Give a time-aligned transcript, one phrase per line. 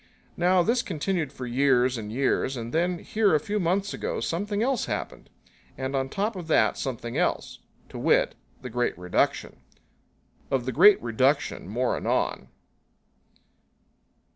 [0.35, 4.63] Now this continued for years and years, and then here a few months ago something
[4.63, 5.29] else happened.
[5.77, 8.33] And on top of that something else to wit:
[8.63, 9.57] The Great Reduction.
[10.49, 12.49] Of the Great Reduction more anon.